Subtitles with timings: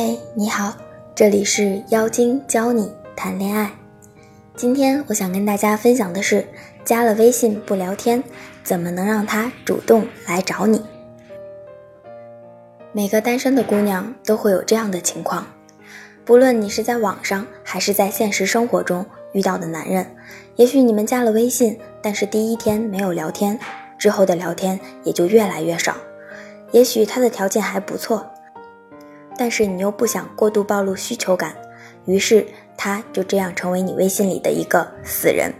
[0.00, 0.76] 嘿，你好，
[1.12, 3.68] 这里是妖精教你谈恋爱。
[4.54, 6.46] 今天我想跟大家分享的是，
[6.84, 8.22] 加了微信不聊天，
[8.62, 10.80] 怎么能让他主动来找你？
[12.92, 15.44] 每个单身的姑娘都会有这样的情况，
[16.24, 20.14] 不论你是在网上还是在现实生活中遇到的男人，
[20.54, 23.58] 也许你们加了微信，但是第一天没有聊天，
[23.98, 25.96] 之后的聊天也就越来越少。
[26.70, 28.24] 也许他的条件还不错。
[29.38, 31.54] 但是你又不想过度暴露需求感，
[32.06, 32.44] 于是
[32.76, 35.54] 他就这样成为你微信里的一个死人。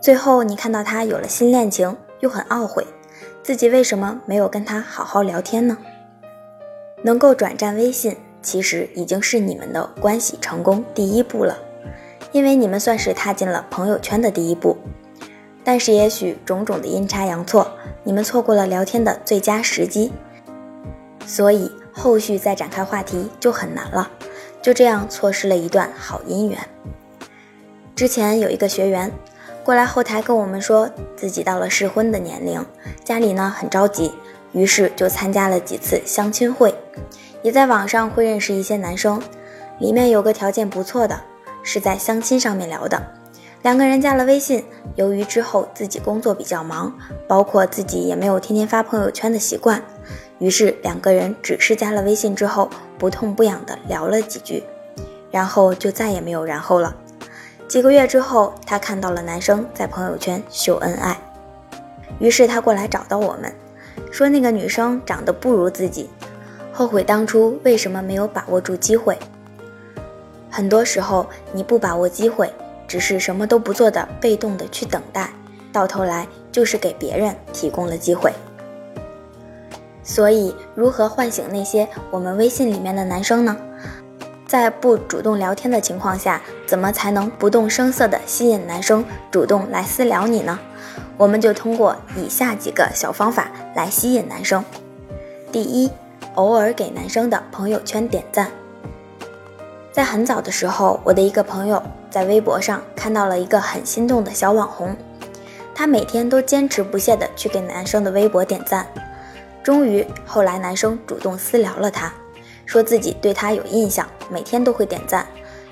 [0.00, 2.86] 最后你看到他有了新恋情，又很懊悔，
[3.42, 5.76] 自己为什么没有跟他好好聊天呢？
[7.02, 11.58] 能够转战微信，其实已经是你们的关系成功第一步了，
[12.32, 14.78] 因为你们算是踏进了朋友圈的第一步。
[15.62, 17.70] 但是也许种种的阴差阳错，
[18.04, 20.10] 你们错过了聊天的最佳时机，
[21.26, 21.70] 所以。
[22.02, 24.10] 后续再展开话题就很难了，
[24.62, 26.58] 就这样错失了一段好姻缘。
[27.94, 29.12] 之前有一个学员
[29.62, 32.64] 过来后台跟我们说，自己到了适婚的年龄，
[33.04, 34.14] 家里呢很着急，
[34.52, 36.74] 于是就参加了几次相亲会，
[37.42, 39.22] 也在网上会认识一些男生，
[39.78, 41.20] 里面有个条件不错的，
[41.62, 43.12] 是在相亲上面聊的，
[43.60, 49.82] 两个人加了微信，由于之后自己工作比较忙，包括自己也没有天天发朋友圈的习惯。
[50.40, 54.64] 于是两个人只是加了微信之后，不痛不痒的聊了几句，
[55.30, 56.96] 然后就再也没有然后了。
[57.68, 61.16] 几个月之后，他看到了男生在朋友圈秀恩爱，
[62.18, 63.54] 于是他过来找到我们，
[64.10, 66.08] 说那个女生长得不如自己，
[66.72, 69.16] 后悔当初为什么没有把握住机会。
[70.50, 72.52] 很多时候你不把握机会，
[72.88, 75.30] 只是什么都不做的被动的去等待，
[75.70, 78.32] 到头来就是给别人提供了机会。
[80.12, 83.56] 所以，如何唤醒那些我们微信里面的男生呢？
[84.44, 90.58] 在不主动聊天的情况下，怎么才能不动声色地吸引男生主动来私聊你呢？
[91.16, 94.64] 我们就通过以下几个小方法来吸引男生。
[95.52, 95.88] 第一，
[96.34, 98.50] 偶尔给男生的朋友圈点赞。
[99.92, 104.96] 在很早的时候，我的一个朋友在微博上看到了一个很心动的小网红，
[105.72, 108.84] 他每天都坚持不懈地去给男生的微博点赞。
[109.62, 112.12] 终于，后来男生主动私聊了她，
[112.64, 115.26] 说自己对她有印象，每天都会点赞。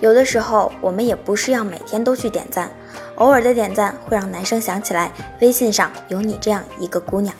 [0.00, 2.70] 有的时候，我们也不是要每天都去点赞，
[3.16, 7.34] 偶尔的点赞会让男生想起来微信上有你这样一个姑娘。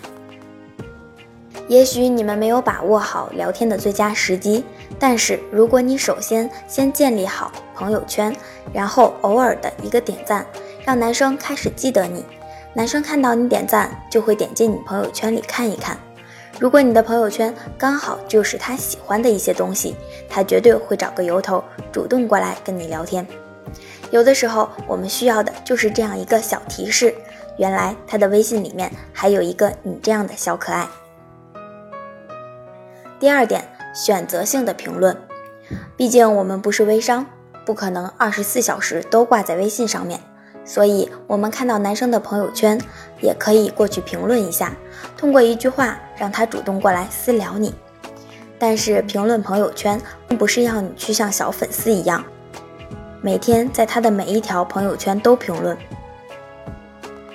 [1.68, 4.64] 也许你们没有把握好聊天的最佳时机，
[4.98, 8.34] 但是如果你首先先建立好朋友圈，
[8.72, 10.44] 然后偶尔的一个点赞，
[10.84, 12.24] 让男生开始记得你，
[12.74, 15.96] 男生看到你点赞就会点进你朋友圈里看一看。
[16.62, 19.96] 如果你的朋友圈刚好就是他喜欢的一些东西，
[20.28, 23.26] 他绝对会找个由头主动过来跟你聊天。
[24.12, 27.12] 有的时候我们需要的就是这样一个小提示，
[27.58, 30.86] 原来他的微信里面还有一个你这样的小可爱。
[33.18, 35.20] 第二点，选择性的评论，
[35.96, 37.26] 毕竟我们不是微商，
[37.66, 40.20] 不可能二十四小时都挂在微信上面。
[40.64, 42.80] 所以，我们看到男生的朋友圈，
[43.20, 44.72] 也可以过去评论一下，
[45.16, 47.74] 通过一句话让他主动过来私聊你。
[48.58, 52.24] 但是，评论朋友圈并不是要你去像小粉丝一样，
[53.20, 55.76] 每天在他的每一条朋友圈都评论。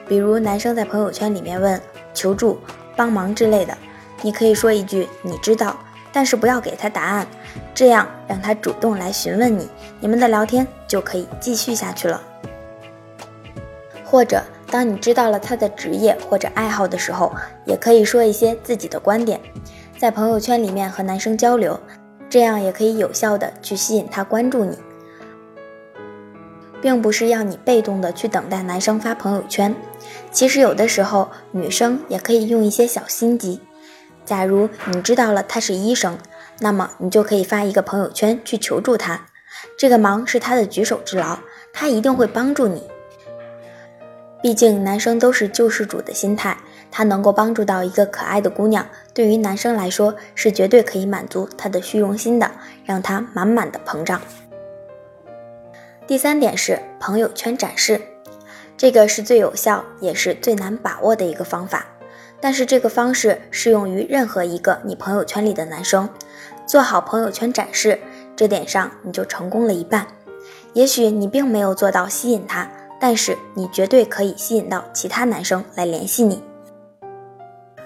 [0.08, 1.80] 比如，男生在朋友圈里面问
[2.14, 2.58] 求助、
[2.96, 3.78] 帮忙之类的，
[4.22, 5.76] 你可以说一句“你知道”，
[6.14, 7.28] 但是不要给他答案，
[7.76, 9.68] 这样让他主动来询问你，
[10.00, 12.22] 你们的聊天就可以继续下去了。
[14.10, 14.42] 或者，
[14.72, 17.34] 当你知道了他的职业或者爱好的时候，
[17.66, 19.38] 也可以说一些自己的观点，
[19.98, 21.78] 在朋友圈里面和男生交流，
[22.30, 24.78] 这样也可以有效的去吸引他关注你，
[26.82, 29.76] 并不是要你被动的去等待男生发朋友圈。
[30.32, 33.60] 其实有的时候，女生也可以用一些小心机。
[34.24, 36.18] 假如你知道了他是医生，
[36.60, 39.28] 那么你就可以发一个朋友圈去求助他，
[39.78, 41.40] 这个忙是他的举手之劳，
[41.74, 42.84] 他一定会帮助你。
[44.48, 46.58] 毕竟男生都是救世主的心态，
[46.90, 52.50] 他能够帮助到一个可爱的姑娘，对于男生来说是绝对可以满足他的虚荣心的，
[52.86, 54.22] 让他满满的膨胀。
[56.08, 58.00] 第三点是朋友圈展示，
[58.78, 61.86] 这个是最有效也是最难把握的一个方法，
[62.40, 66.08] 但是这个方式适用于任何一个你朋友圈里的男生，
[66.66, 68.00] 做好朋友圈展示，
[68.34, 70.08] 这点上你就成功了一半。
[70.72, 72.72] 也许你并没有做到吸引他。
[73.00, 76.44] 但是你绝对可以吸引到其他男生来联系你。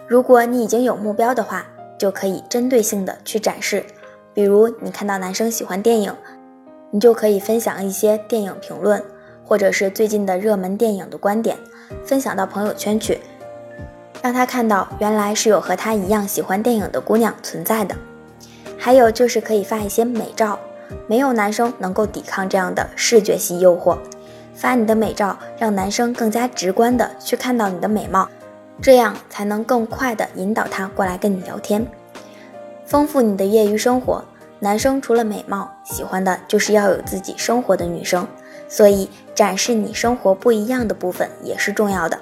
[0.08, 1.66] 如果你已经有目标的话，
[1.98, 3.86] 就可以针对性的去展示
[4.34, 6.14] 比如你看到男生喜欢电影，
[6.90, 9.04] 你就可以分享一些电影评论，
[9.46, 11.58] 或者是最近的热门电影的观点，
[12.06, 13.20] 分享到朋友圈去，
[14.22, 17.96] 让他看到原来是有和他一样喜欢电影的姑娘存在的。
[18.78, 20.58] 还有就是可以发一些美照，
[21.08, 23.98] 没有男生能够抵抗这样的视觉系诱惑。
[24.54, 28.30] 发你的美照，让男生更加直观的去看到你的美貌，
[28.82, 31.86] 这样才能更快的引导他过来跟你聊天，
[32.86, 34.24] 丰富你的业余生活。
[34.60, 38.28] 男生除了美貌，喜欢的就是要有自己生活的女生，
[38.68, 42.20] 所以展示你生活不一样的部分也是重要的。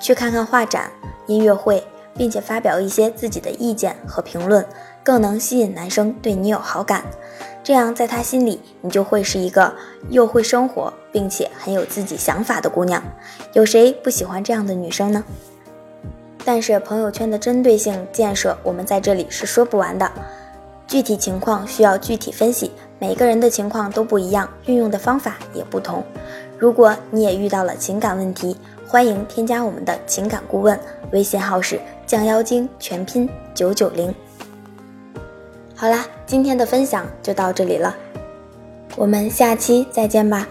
[0.00, 0.90] 去看看画展、
[1.26, 4.66] 音乐会，并且发表一些自己的意见和评论，
[5.06, 7.04] 更能吸引男生对你有好感。
[7.62, 9.72] 这样，在他心里，你就会是一个
[10.08, 13.00] 又会生活，并且很有自己想法的姑娘。
[13.52, 15.22] 有谁不喜欢这样的女生呢？
[16.44, 20.10] 但是朋友圈的针对性建设，我们在这里是说不完的。
[20.88, 26.02] 具体情况需要具体分析，每个人的情况都不一样，运用的方法也不同。
[26.58, 28.56] 如果你也遇到了情感问题，
[28.88, 30.76] 欢迎添加我们的情感顾问，
[31.12, 34.12] 微信号是降妖精全拼九九零。
[35.78, 37.94] 好啦，今天的分享就到这里了，
[38.96, 40.48] 我们下期再见吧。